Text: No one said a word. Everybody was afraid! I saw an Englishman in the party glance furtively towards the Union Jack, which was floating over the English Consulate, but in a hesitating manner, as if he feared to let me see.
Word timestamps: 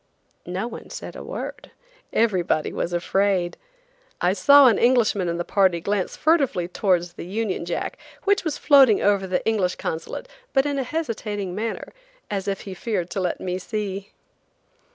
No 0.47 0.67
one 0.67 0.89
said 0.89 1.15
a 1.15 1.23
word. 1.23 1.69
Everybody 2.11 2.73
was 2.73 2.91
afraid! 2.91 3.55
I 4.19 4.33
saw 4.33 4.65
an 4.65 4.79
Englishman 4.79 5.29
in 5.29 5.37
the 5.37 5.45
party 5.45 5.79
glance 5.79 6.17
furtively 6.17 6.67
towards 6.67 7.13
the 7.13 7.25
Union 7.27 7.65
Jack, 7.65 7.99
which 8.23 8.43
was 8.43 8.57
floating 8.57 8.99
over 9.03 9.27
the 9.27 9.45
English 9.45 9.75
Consulate, 9.75 10.27
but 10.53 10.65
in 10.65 10.79
a 10.79 10.83
hesitating 10.83 11.53
manner, 11.53 11.93
as 12.31 12.47
if 12.47 12.61
he 12.61 12.73
feared 12.73 13.11
to 13.11 13.19
let 13.19 13.39
me 13.39 13.59
see. 13.59 14.09